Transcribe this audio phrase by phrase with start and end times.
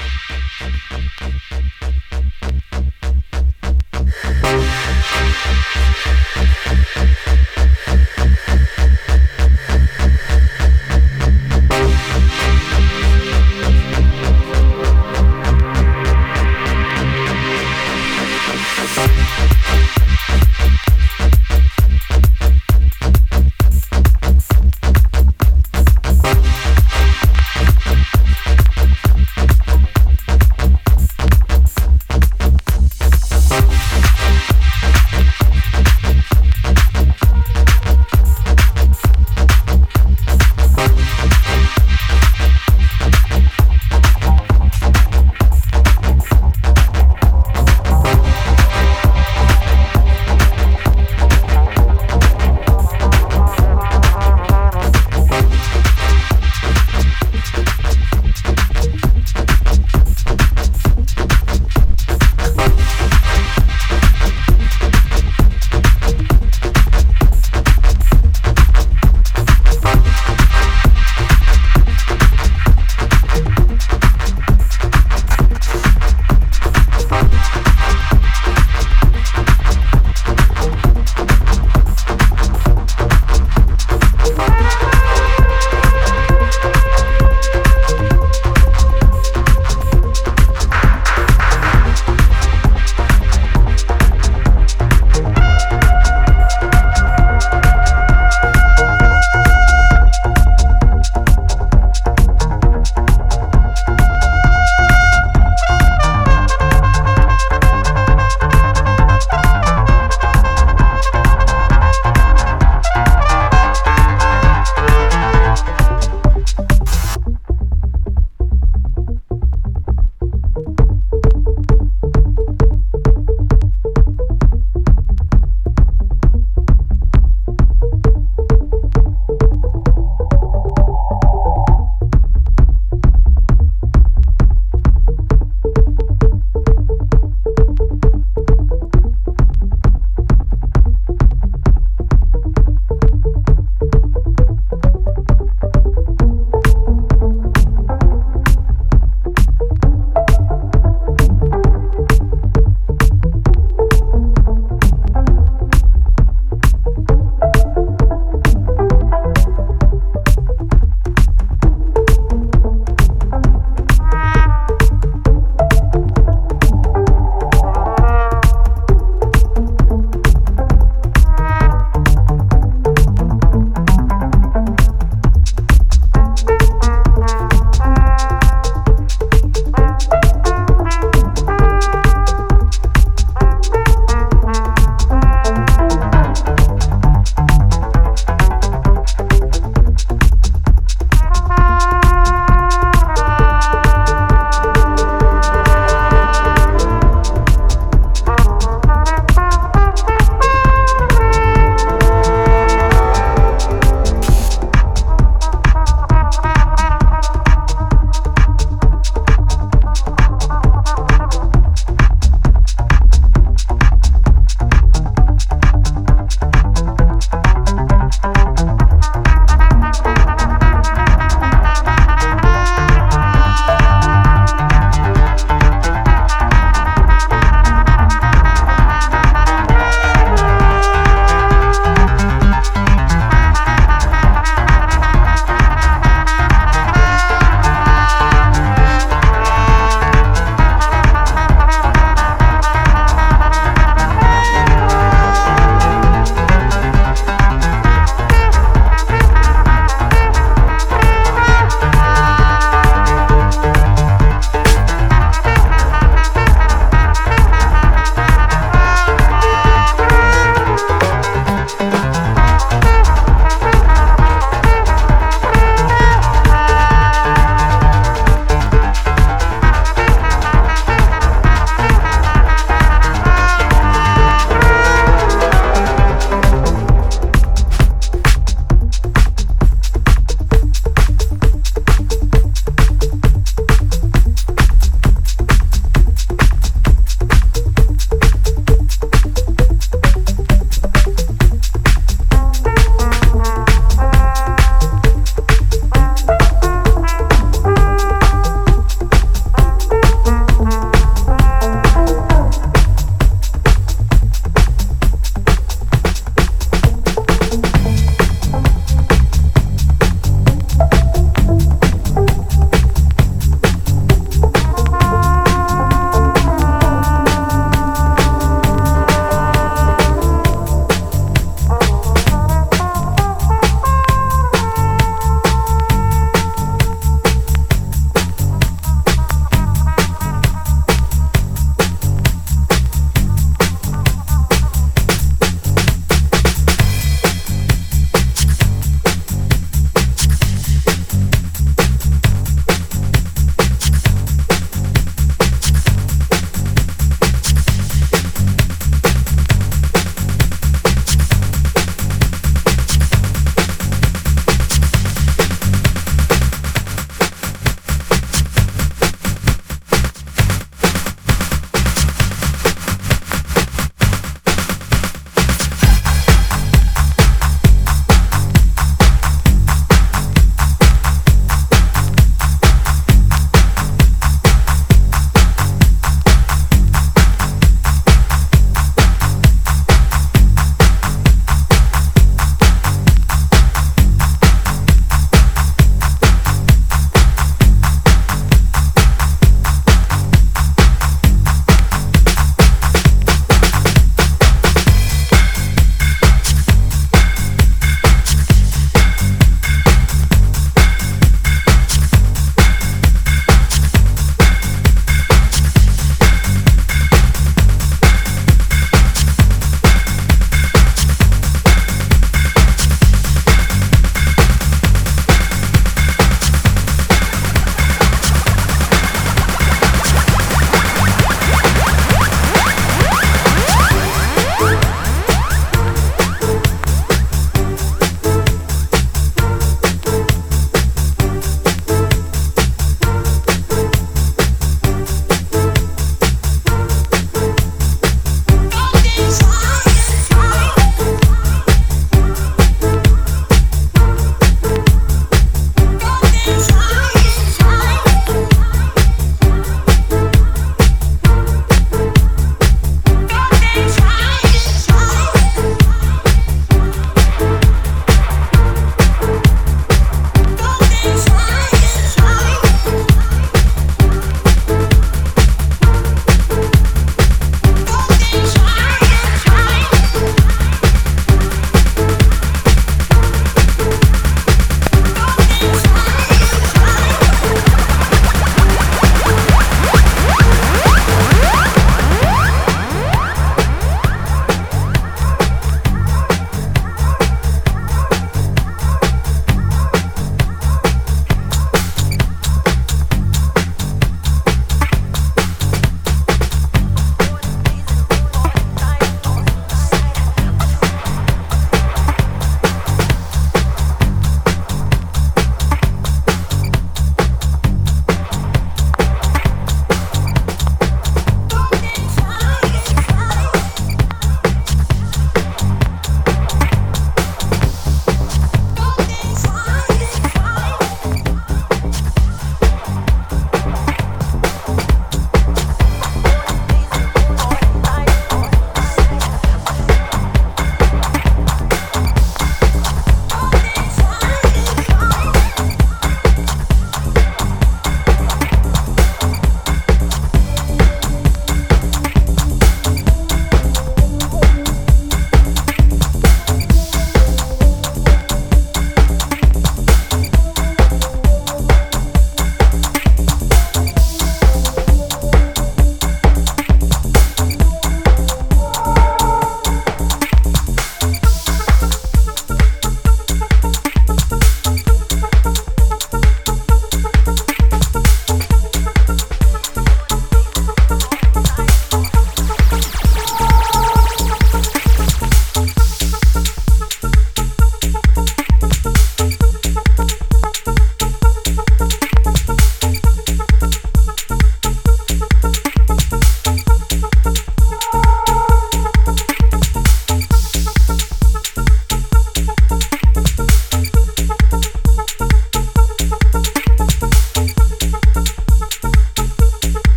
[0.00, 0.29] Bye.